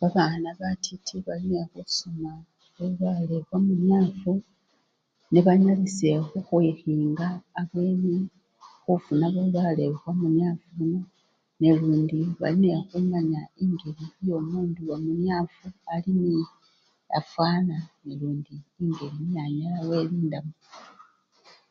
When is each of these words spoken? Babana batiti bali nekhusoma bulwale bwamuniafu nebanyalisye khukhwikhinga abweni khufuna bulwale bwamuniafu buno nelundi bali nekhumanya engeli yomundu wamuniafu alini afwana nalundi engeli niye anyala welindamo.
Babana 0.00 0.48
batiti 0.60 1.14
bali 1.26 1.48
nekhusoma 1.54 2.32
bulwale 2.76 3.34
bwamuniafu 3.44 4.32
nebanyalisye 5.32 6.10
khukhwikhinga 6.28 7.26
abweni 7.60 8.14
khufuna 8.82 9.26
bulwale 9.34 9.84
bwamuniafu 9.94 10.66
buno 10.76 11.00
nelundi 11.60 12.20
bali 12.40 12.66
nekhumanya 12.74 13.42
engeli 13.62 14.06
yomundu 14.28 14.80
wamuniafu 14.90 15.66
alini 15.92 16.36
afwana 17.18 17.76
nalundi 18.04 18.54
engeli 18.82 19.18
niye 19.26 19.40
anyala 19.46 19.78
welindamo. 19.88 20.54